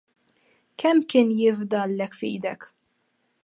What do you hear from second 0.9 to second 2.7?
kien jifdallek f'idejk?